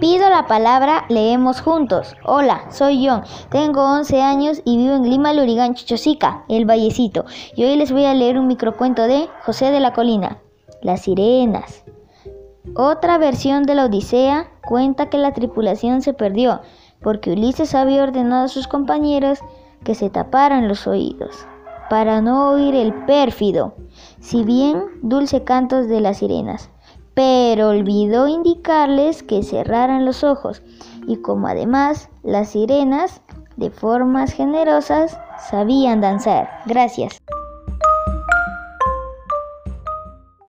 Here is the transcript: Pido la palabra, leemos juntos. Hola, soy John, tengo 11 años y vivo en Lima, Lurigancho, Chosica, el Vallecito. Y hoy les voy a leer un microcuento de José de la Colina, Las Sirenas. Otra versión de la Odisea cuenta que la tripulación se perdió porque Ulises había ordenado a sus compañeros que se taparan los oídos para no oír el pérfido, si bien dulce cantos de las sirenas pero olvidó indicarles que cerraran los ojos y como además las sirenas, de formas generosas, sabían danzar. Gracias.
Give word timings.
Pido 0.00 0.30
la 0.30 0.46
palabra, 0.46 1.06
leemos 1.08 1.60
juntos. 1.60 2.14
Hola, 2.24 2.70
soy 2.70 3.04
John, 3.04 3.24
tengo 3.50 3.82
11 3.82 4.22
años 4.22 4.62
y 4.64 4.76
vivo 4.76 4.94
en 4.94 5.10
Lima, 5.10 5.32
Lurigancho, 5.32 5.84
Chosica, 5.84 6.44
el 6.48 6.66
Vallecito. 6.66 7.24
Y 7.56 7.64
hoy 7.64 7.74
les 7.74 7.90
voy 7.90 8.04
a 8.04 8.14
leer 8.14 8.38
un 8.38 8.46
microcuento 8.46 9.02
de 9.02 9.28
José 9.44 9.72
de 9.72 9.80
la 9.80 9.92
Colina, 9.92 10.38
Las 10.82 11.02
Sirenas. 11.02 11.82
Otra 12.76 13.18
versión 13.18 13.64
de 13.64 13.74
la 13.74 13.86
Odisea 13.86 14.48
cuenta 14.68 15.10
que 15.10 15.18
la 15.18 15.32
tripulación 15.32 16.00
se 16.00 16.12
perdió 16.12 16.60
porque 17.02 17.32
Ulises 17.32 17.74
había 17.74 18.04
ordenado 18.04 18.44
a 18.44 18.48
sus 18.48 18.68
compañeros 18.68 19.40
que 19.82 19.96
se 19.96 20.10
taparan 20.10 20.68
los 20.68 20.86
oídos 20.86 21.44
para 21.90 22.20
no 22.20 22.50
oír 22.50 22.76
el 22.76 22.94
pérfido, 23.06 23.74
si 24.20 24.44
bien 24.44 24.84
dulce 25.02 25.42
cantos 25.42 25.88
de 25.88 26.00
las 26.00 26.18
sirenas 26.18 26.70
pero 27.18 27.70
olvidó 27.70 28.28
indicarles 28.28 29.24
que 29.24 29.42
cerraran 29.42 30.04
los 30.04 30.22
ojos 30.22 30.62
y 31.08 31.16
como 31.16 31.48
además 31.48 32.10
las 32.22 32.50
sirenas, 32.50 33.22
de 33.56 33.70
formas 33.70 34.32
generosas, 34.32 35.18
sabían 35.50 36.00
danzar. 36.00 36.48
Gracias. 36.66 37.20